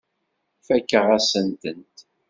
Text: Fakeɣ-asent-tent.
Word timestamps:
Fakeɣ-asent-tent. 0.67 1.95